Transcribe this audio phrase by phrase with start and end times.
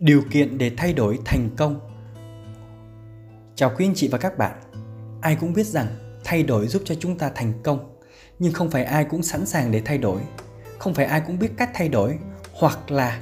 [0.00, 1.80] điều kiện để thay đổi thành công.
[3.54, 4.60] Chào quý anh chị và các bạn.
[5.20, 5.86] Ai cũng biết rằng
[6.24, 7.96] thay đổi giúp cho chúng ta thành công
[8.38, 10.20] nhưng không phải ai cũng sẵn sàng để thay đổi.
[10.78, 12.18] Không phải ai cũng biết cách thay đổi
[12.52, 13.20] hoặc là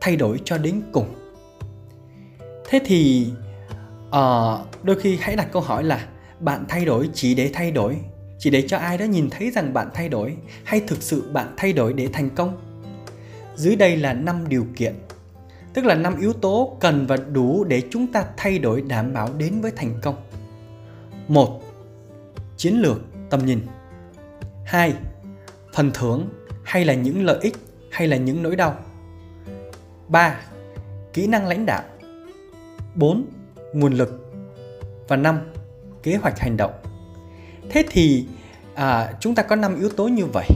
[0.00, 1.14] thay đổi cho đến cùng.
[2.68, 3.32] Thế thì
[4.08, 4.14] uh,
[4.82, 6.08] đôi khi hãy đặt câu hỏi là
[6.40, 7.96] bạn thay đổi chỉ để thay đổi
[8.38, 11.54] chỉ để cho ai đó nhìn thấy rằng bạn thay đổi hay thực sự bạn
[11.56, 12.60] thay đổi để thành công?
[13.56, 14.94] Dưới đây là năm điều kiện
[15.74, 19.28] tức là năm yếu tố cần và đủ để chúng ta thay đổi đảm bảo
[19.38, 20.16] đến với thành công.
[21.28, 21.62] một
[22.56, 23.60] Chiến lược tầm nhìn.
[24.64, 24.94] 2.
[25.74, 26.28] Phần thưởng
[26.64, 27.56] hay là những lợi ích
[27.90, 28.78] hay là những nỗi đau.
[30.08, 30.40] 3.
[31.12, 31.82] Kỹ năng lãnh đạo.
[32.94, 33.26] 4.
[33.72, 34.32] Nguồn lực.
[35.08, 35.40] Và 5.
[36.02, 36.72] Kế hoạch hành động.
[37.70, 38.26] Thế thì
[38.74, 40.46] à, chúng ta có 5 yếu tố như vậy.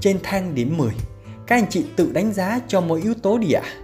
[0.00, 0.90] Trên thang điểm 10,
[1.46, 3.62] các anh chị tự đánh giá cho mỗi yếu tố đi ạ.
[3.64, 3.83] À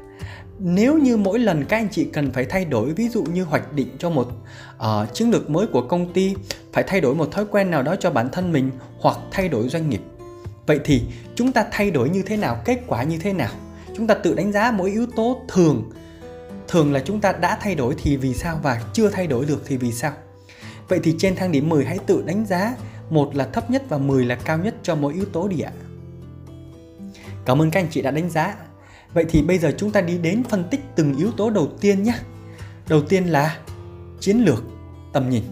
[0.63, 3.73] nếu như mỗi lần các anh chị cần phải thay đổi ví dụ như hoạch
[3.73, 4.29] định cho một
[4.77, 6.35] uh, chiến lược mới của công ty
[6.73, 9.69] phải thay đổi một thói quen nào đó cho bản thân mình hoặc thay đổi
[9.69, 10.01] doanh nghiệp.
[10.67, 11.03] Vậy thì
[11.35, 13.51] chúng ta thay đổi như thế nào kết quả như thế nào?
[13.97, 15.91] Chúng ta tự đánh giá mỗi yếu tố thường.
[16.69, 19.63] Thường là chúng ta đã thay đổi thì vì sao và chưa thay đổi được
[19.67, 20.13] thì vì sao?
[20.89, 22.75] Vậy thì trên thang điểm 10 hãy tự đánh giá
[23.11, 25.73] một là thấp nhất và 10 là cao nhất cho mỗi yếu tố đi ạ.
[27.45, 28.55] Cảm ơn các anh chị đã đánh giá.
[29.15, 32.03] Vậy thì bây giờ chúng ta đi đến phân tích từng yếu tố đầu tiên
[32.03, 32.15] nhé.
[32.89, 33.59] Đầu tiên là
[34.21, 34.65] chiến lược,
[35.13, 35.43] tầm nhìn.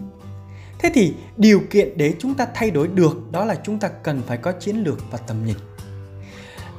[0.79, 4.21] Thế thì điều kiện để chúng ta thay đổi được đó là chúng ta cần
[4.27, 5.55] phải có chiến lược và tầm nhìn.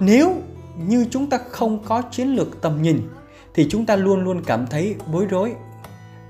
[0.00, 0.42] Nếu
[0.86, 3.08] như chúng ta không có chiến lược tầm nhìn
[3.54, 5.54] thì chúng ta luôn luôn cảm thấy bối rối.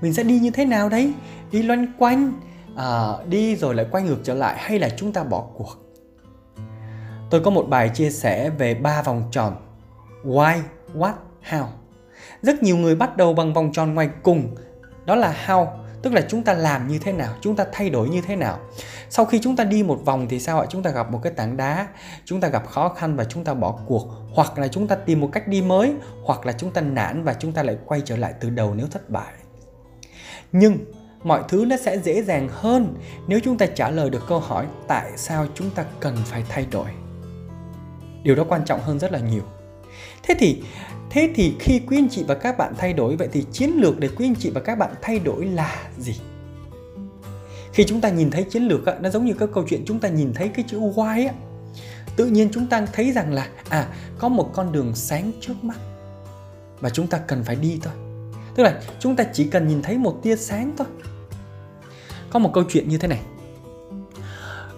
[0.01, 1.13] Mình sẽ đi như thế nào đấy?
[1.51, 2.33] Đi loanh quanh,
[2.75, 5.77] à, đi rồi lại quay ngược trở lại hay là chúng ta bỏ cuộc?
[7.29, 9.55] Tôi có một bài chia sẻ về ba vòng tròn
[10.23, 10.59] why,
[10.95, 11.13] what,
[11.49, 11.65] how.
[12.41, 14.55] Rất nhiều người bắt đầu bằng vòng tròn ngoài cùng,
[15.05, 15.67] đó là how,
[16.01, 18.59] tức là chúng ta làm như thế nào, chúng ta thay đổi như thế nào.
[19.09, 20.65] Sau khi chúng ta đi một vòng thì sao ạ?
[20.69, 21.87] Chúng ta gặp một cái tảng đá,
[22.25, 25.19] chúng ta gặp khó khăn và chúng ta bỏ cuộc, hoặc là chúng ta tìm
[25.19, 25.93] một cách đi mới,
[26.23, 28.87] hoặc là chúng ta nản và chúng ta lại quay trở lại từ đầu nếu
[28.87, 29.33] thất bại.
[30.51, 30.77] Nhưng
[31.23, 32.95] mọi thứ nó sẽ dễ dàng hơn
[33.27, 36.65] nếu chúng ta trả lời được câu hỏi tại sao chúng ta cần phải thay
[36.71, 36.87] đổi.
[38.23, 39.43] Điều đó quan trọng hơn rất là nhiều
[40.23, 40.63] thế thì
[41.09, 43.99] thế thì khi quý anh chị và các bạn thay đổi vậy thì chiến lược
[43.99, 46.15] để quý anh chị và các bạn thay đổi là gì?
[47.73, 50.09] Khi chúng ta nhìn thấy chiến lược nó giống như cái câu chuyện chúng ta
[50.09, 51.33] nhìn thấy cái chữ why á.
[52.15, 55.77] Tự nhiên chúng ta thấy rằng là à có một con đường sáng trước mắt
[56.79, 57.93] và chúng ta cần phải đi thôi.
[58.55, 60.87] Tức là chúng ta chỉ cần nhìn thấy một tia sáng thôi.
[62.29, 63.21] Có một câu chuyện như thế này.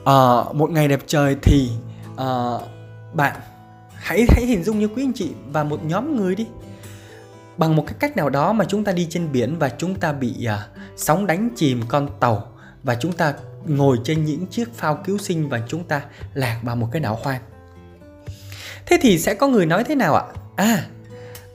[0.06, 1.70] À, một ngày đẹp trời thì
[2.18, 2.58] à,
[3.14, 3.42] bạn
[4.04, 6.48] hãy hãy hình dung như quý anh chị và một nhóm người đi.
[7.58, 10.12] Bằng một cái cách nào đó mà chúng ta đi trên biển và chúng ta
[10.12, 12.48] bị à, sóng đánh chìm con tàu
[12.84, 13.34] và chúng ta
[13.66, 16.02] ngồi trên những chiếc phao cứu sinh và chúng ta
[16.34, 17.42] lạc vào một cái đảo hoang.
[18.86, 20.24] Thế thì sẽ có người nói thế nào ạ?
[20.56, 20.86] À,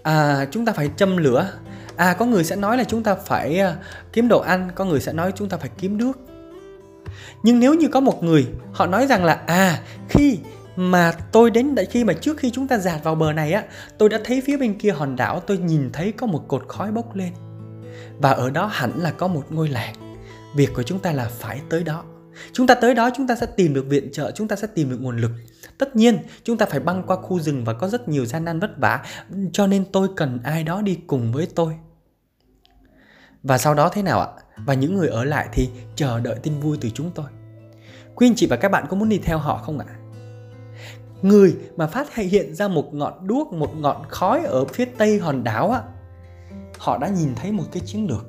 [0.03, 1.53] à chúng ta phải châm lửa.
[1.97, 3.77] À có người sẽ nói là chúng ta phải à,
[4.13, 6.13] kiếm đồ ăn có người sẽ nói chúng ta phải kiếm nước.
[7.43, 10.39] Nhưng nếu như có một người họ nói rằng là à khi
[10.79, 13.65] mà tôi đến đại khi mà trước khi chúng ta dạt vào bờ này á,
[13.99, 16.93] tôi đã thấy phía bên kia hòn đảo, tôi nhìn thấy có một cột khói
[16.93, 17.33] bốc lên.
[18.19, 19.95] Và ở đó hẳn là có một ngôi làng.
[20.57, 22.05] Việc của chúng ta là phải tới đó.
[22.53, 24.91] Chúng ta tới đó, chúng ta sẽ tìm được viện trợ, chúng ta sẽ tìm
[24.91, 25.31] được nguồn lực.
[25.79, 28.61] Tất nhiên, chúng ta phải băng qua khu rừng và có rất nhiều gian nan
[28.61, 29.05] vất vả,
[29.53, 31.75] cho nên tôi cần ai đó đi cùng với tôi.
[33.43, 34.29] Và sau đó thế nào ạ?
[34.57, 37.27] Và những người ở lại thì chờ đợi tin vui từ chúng tôi.
[38.15, 39.98] Quý anh chị và các bạn có muốn đi theo họ không ạ?
[41.23, 45.45] Người mà phát hiện ra một ngọn đuốc một ngọn khói ở phía tây hòn
[45.45, 45.83] đảo á
[46.79, 48.27] họ đã nhìn thấy một cái chiến lược.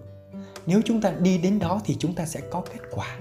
[0.65, 3.17] Nếu chúng ta đi đến đó thì chúng ta sẽ có kết quả.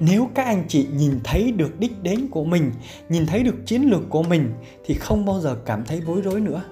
[0.00, 2.72] Nếu các anh chị nhìn thấy được đích đến của mình
[3.08, 4.54] nhìn thấy được chiến lược của mình
[4.84, 6.62] thì không bao giờ cảm thấy bối rối nữa.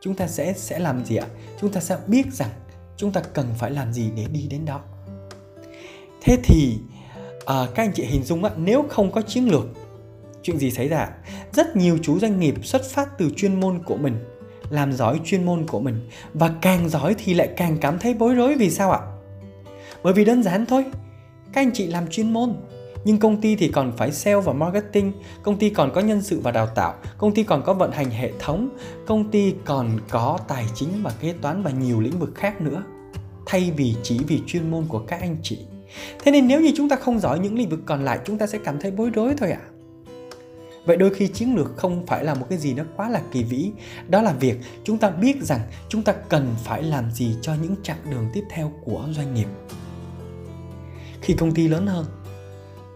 [0.00, 1.26] Chúng ta sẽ sẽ làm gì ạ?
[1.60, 2.50] Chúng ta sẽ biết rằng
[2.96, 4.80] chúng ta cần phải làm gì để đi đến đó.
[6.20, 6.78] Thế thì
[7.46, 9.64] à, các anh chị hình dung á nếu không có chiến lược
[10.42, 11.08] chuyện gì xảy ra?
[11.52, 14.16] Rất nhiều chú doanh nghiệp xuất phát từ chuyên môn của mình,
[14.70, 18.34] làm giỏi chuyên môn của mình, và càng giỏi thì lại càng cảm thấy bối
[18.34, 19.00] rối vì sao ạ?
[20.02, 20.84] Bởi vì đơn giản thôi,
[21.52, 22.54] các anh chị làm chuyên môn,
[23.04, 25.12] nhưng công ty thì còn phải sale và marketing,
[25.42, 28.10] công ty còn có nhân sự và đào tạo, công ty còn có vận hành
[28.10, 28.68] hệ thống,
[29.06, 32.82] công ty còn có tài chính và kế toán và nhiều lĩnh vực khác nữa,
[33.46, 35.58] thay vì chỉ vì chuyên môn của các anh chị.
[36.24, 38.46] Thế nên nếu như chúng ta không giỏi những lĩnh vực còn lại, chúng ta
[38.46, 39.60] sẽ cảm thấy bối rối thôi ạ.
[39.62, 39.81] à
[40.84, 43.42] vậy đôi khi chiến lược không phải là một cái gì nó quá là kỳ
[43.42, 43.70] vĩ.
[44.08, 47.74] Đó là việc chúng ta biết rằng chúng ta cần phải làm gì cho những
[47.82, 49.48] chặng đường tiếp theo của doanh nghiệp.
[51.22, 52.06] Khi công ty lớn hơn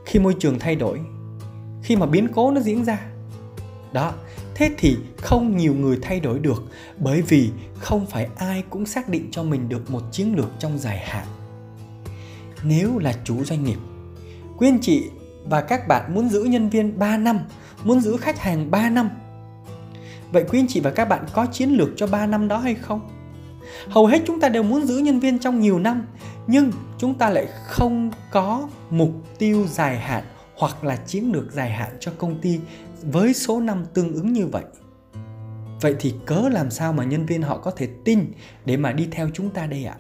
[0.07, 1.01] khi môi trường thay đổi
[1.83, 3.01] khi mà biến cố nó diễn ra
[3.93, 4.13] đó
[4.55, 6.63] thế thì không nhiều người thay đổi được
[6.99, 10.79] bởi vì không phải ai cũng xác định cho mình được một chiến lược trong
[10.79, 11.27] dài hạn.
[12.65, 13.79] Nếu là chủ doanh nghiệp
[14.59, 15.11] quý anh chị
[15.45, 17.39] và các bạn muốn giữ nhân viên 3 năm,
[17.87, 19.11] muốn giữ khách hàng 3 năm.
[20.33, 22.75] Vậy quý anh chị và các bạn có chiến lược cho 3 năm đó hay
[22.75, 23.09] không?
[23.89, 26.07] Hầu hết chúng ta đều muốn giữ nhân viên trong nhiều năm,
[26.47, 30.25] nhưng chúng ta lại không có mục tiêu dài hạn
[30.57, 32.61] hoặc là chiến lược dài hạn cho công ty
[33.03, 34.65] với số năm tương ứng như vậy.
[35.81, 38.33] Vậy thì cớ làm sao mà nhân viên họ có thể tin
[38.65, 39.97] để mà đi theo chúng ta đây ạ?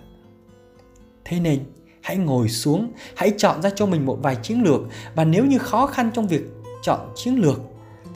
[1.25, 1.65] Thế nên
[2.03, 4.81] hãy ngồi xuống hãy chọn ra cho mình một vài chiến lược
[5.15, 6.43] và nếu như khó khăn trong việc
[6.83, 7.61] chọn chiến lược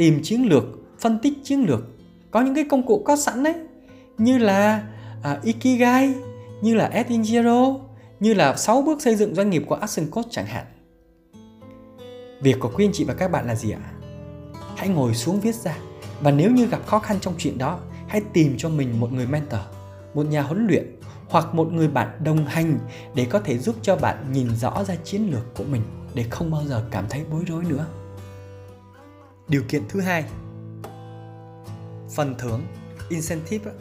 [0.00, 0.64] tìm chiến lược
[0.99, 1.81] phân tích chiến lược.
[2.31, 3.55] Có những cái công cụ có sẵn đấy
[4.19, 4.88] như là
[5.19, 6.14] uh, Ikigai
[6.62, 7.81] như là Ed Zero
[8.20, 10.64] như là 6 bước xây dựng doanh nghiệp của Action Coach chẳng hạn.
[12.43, 13.81] Việc của quý anh chị và các bạn là gì ạ?
[14.76, 15.76] Hãy ngồi xuống viết ra
[16.20, 19.26] và nếu như gặp khó khăn trong chuyện đó hãy tìm cho mình một người
[19.26, 19.61] mentor
[20.14, 20.97] một nhà huấn luyện
[21.29, 22.79] hoặc một người bạn đồng hành
[23.14, 25.82] để có thể giúp cho bạn nhìn rõ ra chiến lược của mình
[26.14, 27.87] để không bao giờ cảm thấy bối rối nữa.
[29.50, 30.25] Điều kiện thứ hai
[32.14, 32.62] Phần thưởng,
[33.08, 33.73] incentive,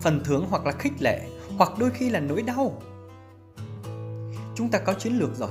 [0.00, 1.20] phần thưởng hoặc là khích lệ
[1.56, 2.82] hoặc đôi khi là nỗi đau.
[4.54, 5.50] Chúng ta có chiến lược rồi,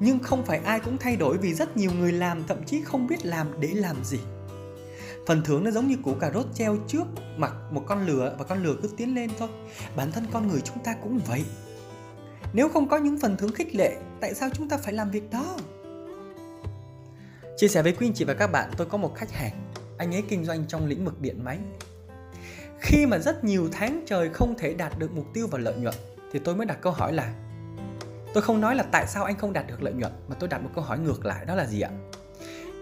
[0.00, 3.06] nhưng không phải ai cũng thay đổi vì rất nhiều người làm thậm chí không
[3.06, 4.18] biết làm để làm gì.
[5.26, 7.04] Phần thưởng nó giống như củ cà rốt treo trước
[7.36, 9.48] mặt một con lừa và con lừa cứ tiến lên thôi.
[9.96, 11.44] Bản thân con người chúng ta cũng vậy.
[12.52, 15.30] Nếu không có những phần thưởng khích lệ tại sao chúng ta phải làm việc
[15.30, 15.56] đó?
[17.58, 19.72] Chia sẻ với quý anh chị và các bạn, tôi có một khách hàng.
[19.98, 21.58] Anh ấy kinh doanh trong lĩnh vực điện máy.
[22.80, 25.94] Khi mà rất nhiều tháng trời không thể đạt được mục tiêu và lợi nhuận,
[26.32, 27.34] thì tôi mới đặt câu hỏi là,
[28.34, 30.62] tôi không nói là tại sao anh không đạt được lợi nhuận, mà tôi đặt
[30.62, 31.90] một câu hỏi ngược lại, đó là gì ạ?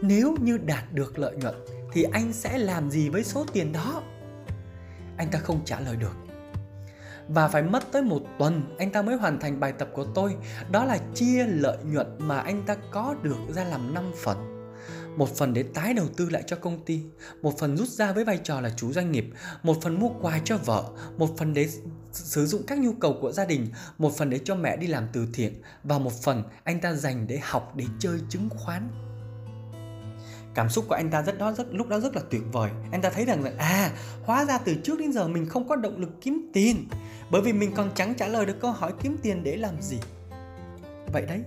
[0.02, 1.54] Nếu như đạt được lợi nhuận,
[1.92, 4.02] thì anh sẽ làm gì với số tiền đó?
[5.16, 6.16] Anh ta không trả lời được.
[7.28, 10.36] Và phải mất tới một tuần, anh ta mới hoàn thành bài tập của tôi.
[10.70, 14.55] Đó là chia lợi nhuận mà anh ta có được ra làm 5 phần
[15.16, 17.00] một phần để tái đầu tư lại cho công ty,
[17.42, 19.26] một phần rút ra với vai trò là chủ doanh nghiệp,
[19.62, 20.84] một phần mua quà cho vợ,
[21.18, 21.68] một phần để
[22.12, 23.66] sử dụng các nhu cầu của gia đình,
[23.98, 27.26] một phần để cho mẹ đi làm từ thiện và một phần anh ta dành
[27.26, 28.88] để học, để chơi, chứng khoán.
[30.54, 32.70] Cảm xúc của anh ta rất đó, rất, lúc đó rất là tuyệt vời.
[32.92, 33.90] Anh ta thấy rằng là à
[34.24, 36.88] hóa ra từ trước đến giờ mình không có động lực kiếm tiền,
[37.30, 39.98] bởi vì mình còn chẳng trả lời được câu hỏi kiếm tiền để làm gì.
[41.12, 41.40] Vậy đấy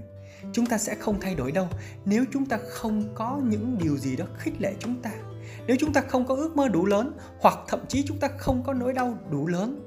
[0.53, 1.67] chúng ta sẽ không thay đổi đâu
[2.05, 5.11] nếu chúng ta không có những điều gì đó khích lệ chúng ta
[5.67, 8.63] nếu chúng ta không có ước mơ đủ lớn hoặc thậm chí chúng ta không
[8.63, 9.85] có nỗi đau đủ lớn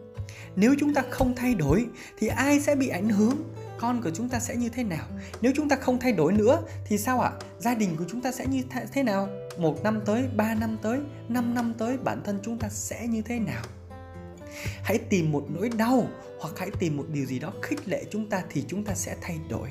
[0.57, 1.87] nếu chúng ta không thay đổi
[2.19, 5.07] thì ai sẽ bị ảnh hưởng con của chúng ta sẽ như thế nào
[5.41, 8.33] nếu chúng ta không thay đổi nữa thì sao ạ gia đình của chúng ta
[8.33, 8.63] sẽ như
[8.93, 9.29] thế nào
[9.59, 13.23] một năm tới ba năm tới năm năm tới bản thân chúng ta sẽ như
[13.23, 13.63] thế nào
[14.83, 16.07] hãy tìm một nỗi đau
[16.41, 19.17] hoặc hãy tìm một điều gì đó khích lệ chúng ta thì chúng ta sẽ
[19.21, 19.69] thay đổi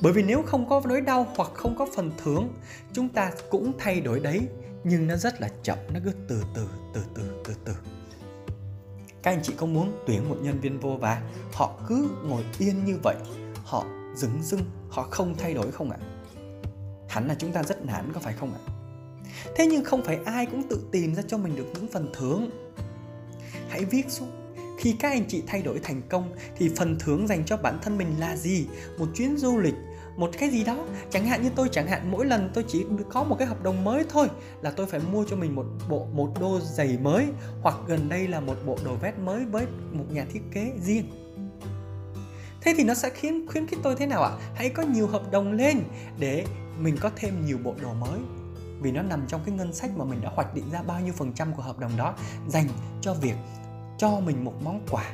[0.00, 2.48] bởi vì nếu không có nỗi đau hoặc không có phần thưởng,
[2.92, 4.40] chúng ta cũng thay đổi đấy,
[4.84, 7.72] nhưng nó rất là chậm, nó cứ từ từ từ từ từ từ.
[9.22, 12.84] Các anh chị có muốn tuyển một nhân viên vô và họ cứ ngồi yên
[12.84, 13.16] như vậy,
[13.64, 15.98] họ dứng dưng, họ không thay đổi không ạ?
[17.08, 18.60] Hẳn là chúng ta rất nản, có phải không ạ?
[19.56, 22.50] Thế nhưng không phải ai cũng tự tìm ra cho mình được những phần thưởng.
[23.68, 24.30] Hãy viết xuống,
[24.78, 27.98] khi các anh chị thay đổi thành công, thì phần thưởng dành cho bản thân
[27.98, 28.66] mình là gì?
[28.98, 29.74] Một chuyến du lịch
[30.16, 30.76] một cái gì đó.
[31.10, 33.84] Chẳng hạn như tôi chẳng hạn, mỗi lần tôi chỉ có một cái hợp đồng
[33.84, 34.28] mới thôi
[34.62, 37.26] là tôi phải mua cho mình một bộ, một đôi giày mới,
[37.62, 41.10] hoặc gần đây là một bộ đồ vest mới với một nhà thiết kế riêng.
[42.60, 44.30] Thế thì nó sẽ khiến, khuyến khích tôi thế nào ạ?
[44.54, 45.82] Hãy có nhiều hợp đồng lên
[46.18, 46.44] để
[46.78, 48.20] mình có thêm nhiều bộ đồ mới.
[48.80, 51.12] Vì nó nằm trong cái ngân sách mà mình đã hoạch định ra bao nhiêu
[51.16, 52.14] phần trăm của hợp đồng đó
[52.48, 52.68] dành
[53.00, 53.34] cho việc
[53.98, 55.04] cho mình một món quà.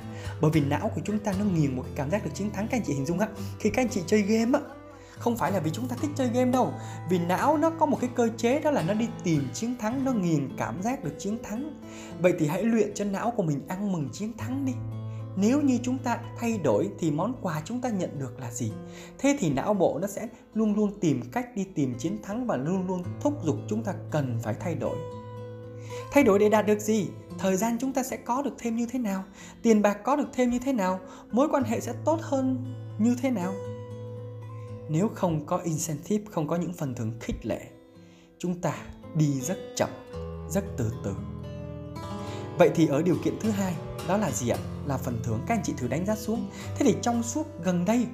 [0.41, 2.69] Bởi vì não của chúng ta nó nghiền một cái cảm giác được chiến thắng,
[2.69, 3.29] các anh chị hình dung á
[3.59, 4.65] khi các anh chị chơi game á
[5.23, 6.73] không phải là vì chúng ta thích chơi game đâu.
[7.09, 10.05] Vì não nó có một cái cơ chế đó là nó đi tìm chiến thắng,
[10.05, 11.81] nó nghiền cảm giác được chiến thắng.
[12.21, 14.73] Vậy thì hãy luyện cho não của mình ăn mừng chiến thắng đi.
[15.37, 18.73] Nếu như chúng ta thay đổi thì món quà chúng ta nhận được là gì?
[19.19, 22.57] Thế thì não bộ nó sẽ luôn luôn tìm cách đi tìm chiến thắng và
[22.57, 24.97] luôn luôn thúc giục chúng ta cần phải thay đổi.
[26.13, 27.09] Thay đổi để đạt được gì?
[27.39, 29.25] Thời gian chúng ta sẽ có được thêm như thế nào?
[29.63, 31.01] Tiền bạc có được thêm như thế nào?
[31.31, 33.53] Mối quan hệ sẽ tốt hơn như thế nào?
[34.93, 37.61] Nếu không có incentive không có những phần thưởng khích lệ
[38.39, 38.75] chúng ta
[39.15, 39.89] đi rất chậm
[40.51, 41.15] rất từ từ.
[42.59, 43.75] Vậy thì ở điều kiện thứ hai
[44.09, 44.59] đó là gì ạ?
[44.87, 45.41] Là phần thưởng.
[45.47, 46.51] Các anh chị thử đánh giá xuống.
[46.77, 48.07] Thế thì trong suốt gần đây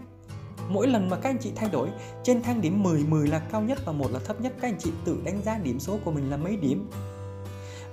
[0.69, 1.89] mỗi lần mà các anh chị thay đổi
[2.23, 4.79] trên thang điểm 10 10 là cao nhất và một là thấp nhất các anh
[4.79, 6.91] chị tự đánh giá điểm số của mình là mấy điểm?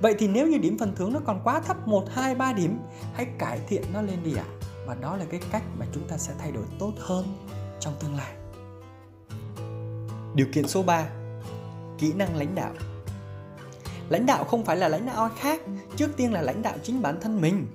[0.01, 2.79] Vậy thì nếu như điểm phần thưởng nó còn quá thấp 1, 2, 3 điểm
[3.13, 4.45] Hãy cải thiện nó lên đi ạ.
[4.47, 4.55] À.
[4.87, 7.25] Và đó là cái cách mà chúng ta sẽ thay đổi tốt hơn
[7.79, 8.44] trong tương lai.
[10.35, 11.07] Điều kiện số 3
[11.97, 12.73] Kỹ năng lãnh đạo.
[14.09, 15.61] Lãnh đạo không phải là lãnh đạo ai khác,
[15.95, 17.67] Trước tiên là lãnh đạo chính bản thân mình.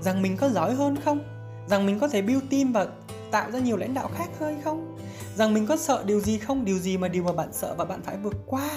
[0.00, 1.20] Rằng mình có giỏi hơn không?
[1.68, 2.86] Rằng mình có thể build team và
[3.30, 4.98] tạo ra nhiều lãnh đạo khác hơn không?
[5.36, 6.64] Rằng mình có sợ điều gì không?
[6.64, 8.70] Điều gì mà điều mà bạn sợ và bạn phải vượt qua?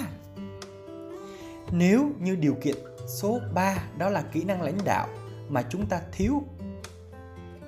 [1.70, 5.08] Nếu như điều kiện số 3 đó là kỹ năng lãnh đạo
[5.48, 6.42] mà chúng ta thiếu,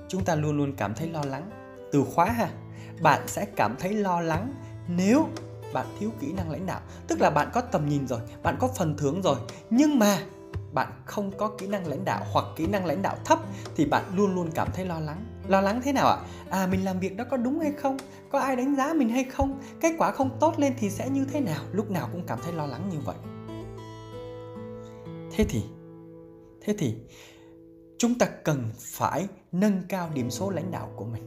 [0.08, 1.50] chúng ta luôn luôn cảm thấy lo lắng.
[1.92, 2.48] Từ khóa ha,
[3.00, 4.52] bạn sẽ cảm thấy lo lắng
[4.88, 5.28] nếu
[5.74, 6.80] bạn thiếu kỹ năng lãnh đạo.
[7.08, 9.36] Tức là bạn có tầm nhìn rồi, bạn có phần thưởng rồi.
[9.70, 10.18] Nhưng mà
[10.72, 13.38] bạn không có kỹ năng lãnh đạo hoặc kỹ năng lãnh đạo thấp
[13.76, 15.24] thì bạn luôn luôn cảm thấy lo lắng.
[15.48, 16.18] Lo lắng thế nào ạ?
[16.50, 17.96] À mình làm việc đó có đúng hay không?
[18.30, 19.60] Có ai đánh giá mình hay không?
[19.80, 21.62] Kết quả không tốt lên thì sẽ như thế nào?
[21.72, 23.16] Lúc nào cũng cảm thấy lo lắng như vậy.
[25.32, 25.62] Thế thì
[26.60, 26.94] thế thì
[27.98, 31.22] chúng ta cần phải nâng cao điểm số lãnh đạo của mình.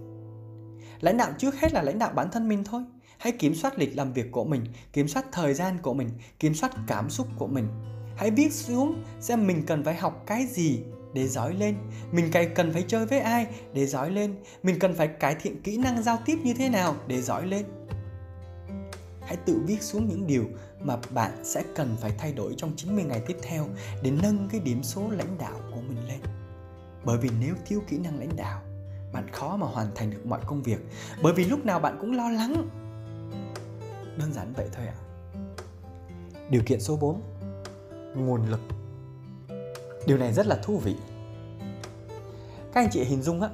[1.00, 2.84] Lãnh đạo trước hết là lãnh đạo bản thân mình thôi
[3.18, 6.10] hãy kiểm soát lịch làm việc của mình kiểm soát thời gian của mình
[6.40, 7.68] kiểm soát cảm xúc của mình.
[8.16, 10.80] Hãy viết xuống xem mình cần phải học cái gì
[11.14, 11.76] để giỏi lên.
[12.12, 14.36] Mình cần phải chơi với ai để giỏi lên.
[14.64, 17.66] Mình cần phải cải thiện kỹ năng giao tiếp như thế nào để giỏi lên.
[19.22, 20.46] Hãy tự viết xuống những điều
[20.82, 23.68] mà bạn sẽ cần phải thay đổi trong 90 ngày tiếp theo
[24.04, 26.20] để nâng cái điểm số lãnh đạo của mình lên.
[27.06, 28.62] Bởi vì nếu thiếu kỹ năng lãnh đạo,
[29.14, 30.80] bạn khó mà hoàn thành được mọi công việc.
[31.24, 32.70] Bởi vì lúc nào bạn cũng lo lắng.
[34.18, 34.94] Đơn giản vậy thôi ạ.
[34.94, 35.04] À.
[36.50, 37.22] Điều kiện số 4
[38.16, 38.60] Nguồn lực.
[40.06, 40.96] Điều này rất là thú vị.
[42.74, 43.50] Các anh chị hình dung á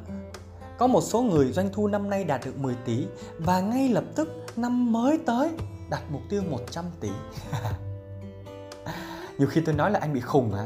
[0.77, 3.05] Có một số người doanh thu năm nay đạt được 10 tỷ
[3.38, 5.50] Và ngay lập tức năm mới tới
[5.89, 7.10] đặt mục tiêu 100 tỷ.
[9.38, 10.65] Nhiều khi tôi nói là anh bị khùng hả?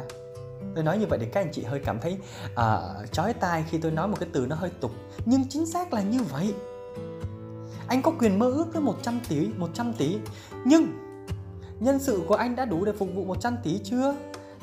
[0.75, 2.17] Tôi nói như vậy để các anh chị hơi cảm thấy
[2.53, 4.91] uh, chói tai khi tôi nói một cái từ nó hơi tục.
[5.25, 6.53] Nhưng chính xác là như vậy
[7.87, 10.17] anh có quyền mơ ước tới 100 tỷ 100 tỷ.
[10.65, 10.87] Nhưng
[11.79, 14.15] nhân sự của anh đã đủ để phục vụ 100 tỷ chưa?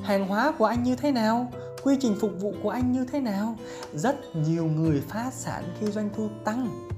[0.02, 1.52] Hàng hóa của anh như thế nào?
[1.82, 3.56] Quy trình phục vụ của anh như thế nào?
[3.94, 6.88] Rất nhiều người phá sản khi doanh thu tăng.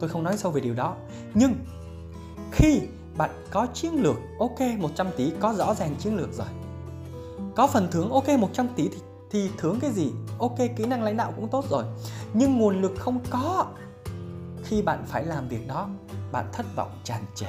[0.00, 0.96] Tôi không nói sâu về điều đó.
[1.34, 1.54] Nhưng
[2.52, 2.80] khi
[3.16, 6.46] bạn có chiến lược ok 100 tỷ có rõ ràng chiến lược rồi.
[7.56, 8.98] Có phần thưởng ok 100 tỷ thì,
[9.30, 10.12] thì thưởng cái gì?
[10.38, 11.84] Ok kỹ năng lãnh đạo cũng tốt rồi.
[12.34, 13.66] Nhưng nguồn lực không có
[14.64, 15.88] khi bạn phải làm việc đó,
[16.32, 17.46] bạn thất vọng tràn trề.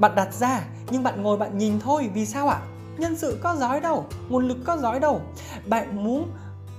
[0.00, 2.60] Bạn đặt ra, nhưng bạn ngồi bạn nhìn thôi, vì sao ạ?
[2.98, 5.20] Nhân sự có giỏi đâu, nguồn lực có giỏi đâu.
[5.66, 6.30] Bạn muốn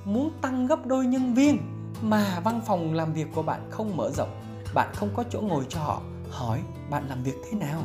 [0.06, 1.58] muốn tăng gấp đôi nhân viên,
[2.02, 4.42] mà văn phòng làm việc của bạn không mở rộng.
[4.74, 6.02] Bạn không có chỗ ngồi cho họ.
[6.30, 6.60] Hỏi,
[6.90, 7.82] bạn làm việc thế nào?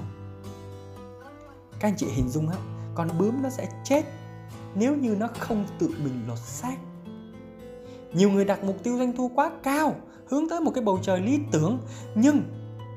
[1.80, 2.56] Các anh chị hình dung á,
[2.94, 4.02] con bướm nó sẽ chết
[4.74, 6.76] nếu như nó không tự mình lột xác.
[8.12, 9.94] Nhiều người đặt mục tiêu doanh thu quá cao
[10.28, 11.80] hướng tới một cái bầu trời lý tưởng,
[12.14, 12.42] nhưng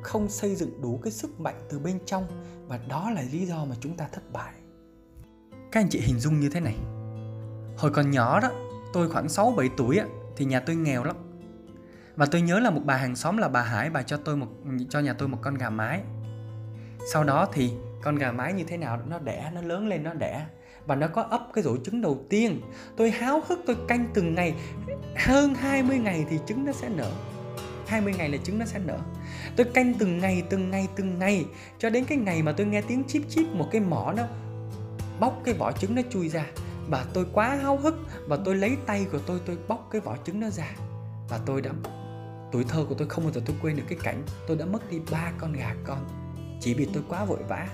[0.03, 2.27] không xây dựng đủ cái sức mạnh từ bên trong,
[2.67, 4.53] và đó là lý do mà chúng ta thất bại.
[5.71, 6.75] Các anh chị hình dung như thế này.
[7.77, 8.49] Hồi còn nhỏ đó,
[8.93, 11.15] tôi khoảng 6 7 tuổi á, thì nhà tôi nghèo lắm.
[12.15, 14.47] Và tôi nhớ là một bà hàng xóm là bà Hải, bà cho tôi một,
[14.89, 16.01] cho nhà tôi một con gà mái.
[17.13, 17.71] Sau đó thì
[18.01, 20.45] con gà mái như thế nào nó đẻ, nó lớn lên, nó đẻ
[20.85, 22.61] và nó có ấp cái rổ trứng đầu tiên.
[22.97, 24.53] Tôi háo hức tôi canh từng ngày.
[25.17, 27.11] Hơn 20 ngày thì trứng nó sẽ nở.
[27.87, 28.97] 20 ngày là trứng nó sẽ nở.
[29.55, 31.45] Tôi canh từng ngày từng ngày từng ngày.
[31.79, 34.23] Cho đến cái ngày mà tôi nghe tiếng chip chip một cái mỏ nó
[35.19, 36.45] bóc cái vỏ trứng nó chui ra.
[36.89, 37.95] Và tôi quá háo hức
[38.27, 40.71] và tôi lấy tay của tôi tôi bóc cái vỏ trứng nó ra.
[41.29, 41.71] Và tôi đã,
[42.51, 44.91] tuổi thơ của tôi không bao giờ tôi quên được cái cảnh tôi đã mất
[44.91, 46.07] đi ba con gà con.
[46.61, 47.67] Chỉ vì tôi quá vội vã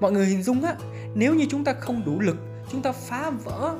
[0.00, 0.76] mọi người hình dung á,
[1.14, 2.36] nếu như chúng ta không đủ lực,
[2.70, 3.74] chúng ta phá vỡ,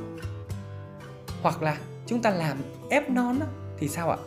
[1.42, 1.76] hoặc là
[2.06, 2.58] chúng ta làm
[2.90, 3.46] ép non á,
[3.78, 4.18] thì sao ạ?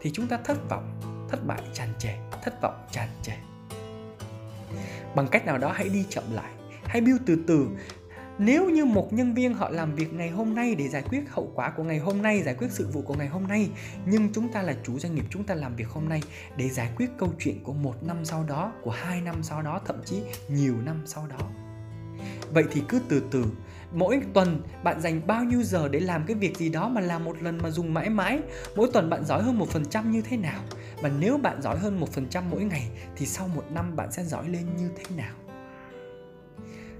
[0.00, 3.32] Thì chúng ta thất vọng, thất bại tràn trề, thất vọng tràn trề.
[5.14, 6.52] Bằng cách nào đó hãy đi chậm lại,
[6.84, 7.66] hãy build từ từ
[8.42, 11.52] nếu như một nhân viên họ làm việc ngày hôm nay để giải quyết hậu
[11.54, 13.70] quả của ngày hôm nay, giải quyết sự vụ của ngày hôm nay,
[14.06, 16.22] nhưng chúng ta là chủ doanh nghiệp, chúng ta làm việc hôm nay
[16.56, 19.80] để giải quyết câu chuyện của một năm sau đó, của hai năm sau đó,
[19.86, 21.50] thậm chí nhiều năm sau đó.
[22.52, 23.44] Vậy thì cứ từ từ,
[23.92, 27.24] mỗi tuần bạn dành bao nhiêu giờ để làm cái việc gì đó mà làm
[27.24, 28.40] một lần mà dùng mãi mãi,
[28.76, 30.60] mỗi tuần bạn giỏi hơn một phần trăm như thế nào?
[31.02, 34.12] Và nếu bạn giỏi hơn một phần trăm mỗi ngày thì sau một năm bạn
[34.12, 35.49] sẽ giỏi lên như thế nào?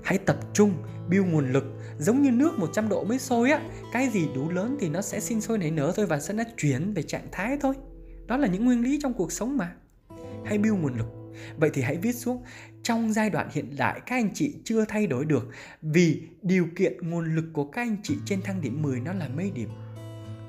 [0.04, 0.74] Hãy tập trung
[1.10, 1.64] build nguồn lực.
[1.98, 3.60] Giống như nước 100 độ mới sôi á
[3.92, 6.44] cái gì đủ lớn thì nó sẽ sinh sôi nảy nở thôi và sẽ nó
[6.56, 7.74] chuyển về trạng thái thôi.
[8.26, 9.74] Đó là những nguyên lý trong cuộc sống mà.
[10.44, 11.06] Hãy build nguồn lực.
[11.56, 12.42] Vậy thì hãy viết xuống
[12.82, 15.48] trong giai đoạn hiện đại các anh chị chưa thay đổi được
[15.82, 19.28] vì điều kiện nguồn lực của các anh chị trên thang điểm 10 nó là
[19.28, 19.68] mấy điểm?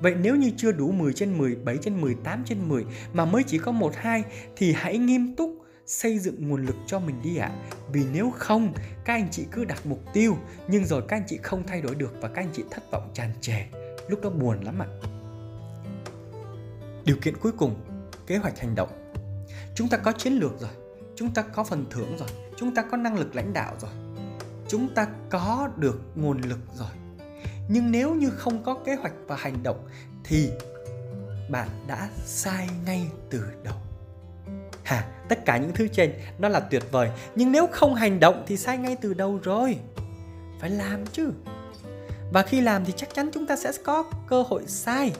[0.00, 3.24] Vậy nếu như chưa đủ 10 trên 10, 7 trên 10, 8 trên 10 mà
[3.24, 4.24] mới chỉ có 1, 2
[4.56, 7.46] thì hãy nghiêm túc xây dựng nguồn lực cho mình đi ạ.
[7.46, 7.70] À.
[7.92, 8.74] Vì nếu không,
[9.04, 10.36] các anh chị cứ đặt mục tiêu
[10.68, 13.10] nhưng rồi các anh chị không thay đổi được và các anh chị thất vọng
[13.14, 13.64] tràn trề.
[14.08, 14.86] Lúc đó buồn lắm ạ.
[15.02, 15.08] À.
[17.04, 17.74] Điều kiện cuối cùng,
[18.26, 19.14] kế hoạch hành động.
[19.74, 20.70] Chúng ta có chiến lược rồi,
[21.16, 23.90] chúng ta có phần thưởng rồi, chúng ta có năng lực lãnh đạo rồi.
[24.68, 26.90] Chúng ta có được nguồn lực rồi.
[27.68, 29.88] Nhưng nếu như không có kế hoạch và hành động
[30.24, 30.50] thì
[31.50, 33.76] bạn đã sai ngay từ đầu.
[34.92, 38.44] Hà, tất cả những thứ trên nó là tuyệt vời, nhưng nếu không hành động
[38.46, 39.78] thì sai ngay từ đầu rồi.
[40.60, 41.30] Phải làm chứ.
[42.32, 45.12] Và khi làm thì chắc chắn chúng ta sẽ có cơ hội sai.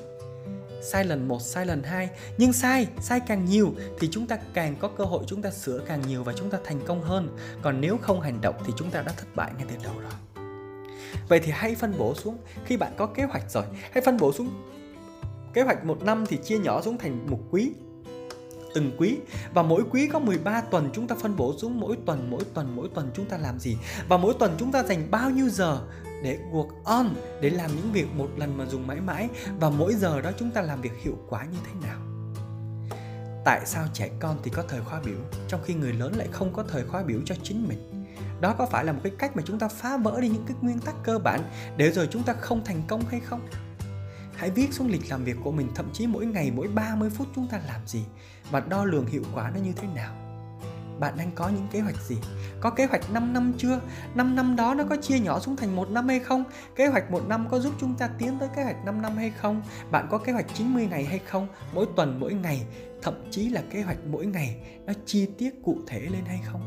[0.83, 4.77] Sai lần 1, sai lần 2, nhưng sai, sai càng nhiều thì chúng ta càng
[4.79, 7.37] có cơ hội chúng ta sửa càng nhiều và chúng ta thành công hơn.
[7.63, 10.47] Còn nếu không hành động thì chúng ta đã thất bại ngay từ đầu rồi.
[11.29, 14.33] Vậy thì hãy phân bổ xuống khi bạn có kế hoạch rồi, hãy phân bổ
[14.33, 14.51] xuống
[15.55, 17.73] kế hoạch một năm thì chia nhỏ xuống thành một quý
[18.75, 19.19] từng quý.
[19.55, 22.77] Và mỗi quý có 13 tuần chúng ta phân bổ xuống mỗi tuần mỗi tuần
[22.77, 23.77] mỗi tuần chúng ta làm gì?
[24.09, 25.81] Và mỗi tuần chúng ta dành bao nhiêu giờ
[26.23, 27.09] để work on,
[27.41, 29.29] để làm những việc một lần mà dùng mãi mãi?
[29.61, 31.99] Và mỗi giờ đó chúng ta làm việc hiệu quả như thế nào?
[33.45, 36.53] Tại sao trẻ con thì có thời khóa biểu, trong khi người lớn lại không
[36.53, 38.05] có thời khóa biểu cho chính mình?
[38.41, 40.57] Đó có phải là một cái cách mà chúng ta phá vỡ đi những cái
[40.61, 41.41] nguyên tắc cơ bản
[41.77, 43.41] để rồi chúng ta không thành công hay không?
[44.43, 47.27] Hãy viết xuống lịch làm việc của mình thậm chí mỗi ngày mỗi 30 phút
[47.35, 48.05] chúng ta làm gì
[48.51, 50.15] và đo lường hiệu quả nó như thế nào
[51.01, 52.17] bạn đang có những kế hoạch gì?
[52.61, 53.81] Có kế hoạch 5 năm chưa?
[54.15, 56.45] 5 năm đó nó có chia nhỏ xuống thành một năm hay không?
[56.77, 59.31] Kế hoạch một năm có giúp chúng ta tiến tới kế hoạch 5 năm hay
[59.31, 59.63] không?
[59.91, 61.49] Bạn có kế hoạch 90 ngày hay không?
[61.75, 62.67] Mỗi tuần, mỗi ngày,
[63.03, 66.63] thậm chí là kế hoạch mỗi ngày nó chi tiết cụ thể lên hay không?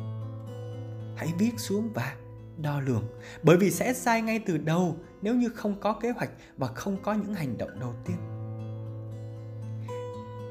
[1.18, 2.16] Hãy viết xuống và
[2.58, 3.04] đo lường
[3.44, 6.98] bởi vì sẽ sai ngay từ đầu nếu như không có kế hoạch và không
[7.02, 8.18] có những hành động đầu tiên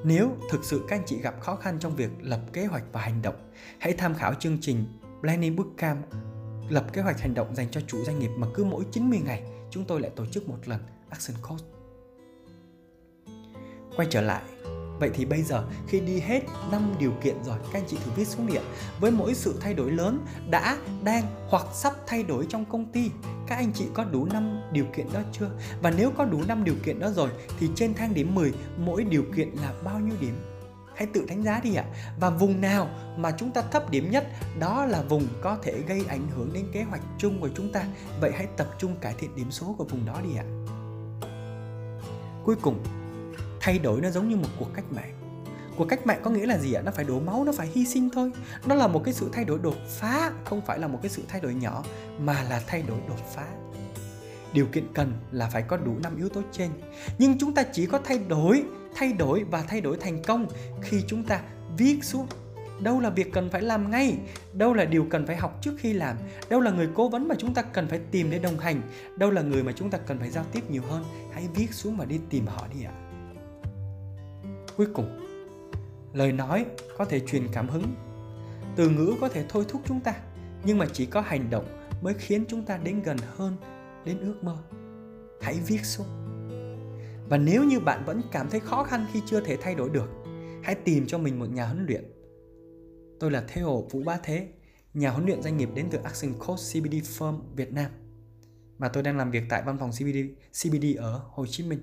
[0.05, 3.01] nếu thực sự các anh chị gặp khó khăn trong việc lập kế hoạch và
[3.01, 3.35] hành động,
[3.79, 4.87] hãy tham khảo chương trình
[5.21, 6.07] Planning Bootcamp
[6.69, 9.43] lập kế hoạch hành động dành cho chủ doanh nghiệp mà cứ mỗi 90 ngày
[9.71, 11.61] chúng tôi lại tổ chức một lần Action Coach.
[13.97, 14.43] Quay trở lại,
[14.99, 18.11] vậy thì bây giờ khi đi hết 5 điều kiện rồi, các anh chị thử
[18.17, 18.63] viết xuống điện.
[19.01, 23.11] Với mỗi sự thay đổi lớn đã, đang hoặc sắp thay đổi trong công ty,
[23.47, 25.51] các anh chị có đủ 5 điều kiện đó chưa?
[25.83, 29.05] Và nếu có đủ 5 điều kiện đó rồi thì trên thang điểm 10 mỗi
[29.05, 30.35] điều kiện là bao nhiêu điểm?
[30.97, 31.85] Hãy tự đánh giá đi ạ.
[32.21, 34.27] Và vùng nào mà chúng ta thấp điểm nhất
[34.59, 37.85] đó là vùng có thể gây ảnh hưởng đến kế hoạch chung của chúng ta.
[38.21, 40.45] Vậy hãy tập trung cải thiện điểm số của vùng đó đi ạ.
[42.45, 42.79] Cuối cùng,
[43.65, 45.13] thay đổi nó giống như một cuộc cách mạng.
[45.77, 46.83] Cuộc cách mạng có nghĩa là gì ạ?
[46.85, 48.33] Nó phải đổ máu, nó phải hy sinh thôi.
[48.67, 51.23] Nó là một cái sự thay đổi đột phá, không phải là một cái sự
[51.29, 51.85] thay đổi nhỏ,
[52.19, 53.47] mà là thay đổi đột phá.
[54.53, 56.71] Điều kiện cần là phải có đủ năm yếu tố trên.
[57.19, 60.47] Nhưng chúng ta chỉ có thay đổi thay đổi và thay đổi thành công
[60.83, 61.41] khi chúng ta
[61.77, 62.27] viết xuống.
[62.81, 64.19] Đâu là việc cần phải làm ngay,
[64.53, 66.17] đâu là điều cần phải học trước khi làm,
[66.49, 68.83] đâu là người cố vấn mà chúng ta cần phải tìm để đồng hành,
[69.17, 71.05] đâu là người mà chúng ta cần phải giao tiếp nhiều hơn.
[71.33, 73.04] Hãy viết xuống và đi tìm họ đi ạ
[74.77, 75.21] cuối cùng.
[76.13, 76.67] Lời nói
[76.99, 77.95] có thể truyền cảm hứng.
[78.77, 80.15] Từ ngữ có thể thôi thúc chúng ta
[80.65, 81.65] nhưng mà chỉ có hành động
[82.03, 83.57] mới khiến chúng ta đến gần hơn
[84.05, 84.57] đến ước mơ.
[85.41, 86.07] Hãy viết xuống.
[87.29, 90.11] Và nếu như bạn vẫn cảm thấy khó khăn khi chưa thể thay đổi được
[90.63, 92.05] hãy tìm cho mình một nhà huấn luyện.
[93.21, 94.49] Tôi là Theo Vũ Bá Thế
[94.95, 97.91] nhà huấn luyện doanh nghiệp đến từ Action Coach CBD Firm Việt Nam.
[98.79, 100.19] Mà tôi đang làm việc tại văn phòng CBD,
[100.53, 101.81] CBD ở Hồ Chí Minh.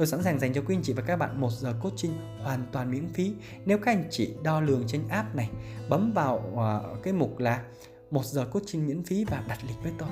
[0.00, 2.66] Tôi sẵn sàng dành cho quý anh chị và các bạn một giờ coaching hoàn
[2.72, 3.32] toàn miễn phí
[3.64, 5.50] nếu các anh chị đo lường trên app này
[5.88, 7.64] bấm vào uh, cái mục là
[8.10, 10.08] một giờ coaching miễn phí và đặt lịch với tôi.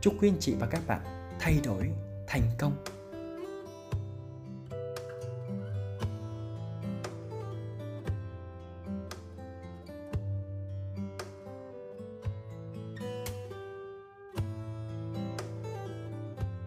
[0.00, 1.00] Chúc quý anh chị và các bạn
[1.40, 1.90] thay đổi
[2.26, 2.72] thành công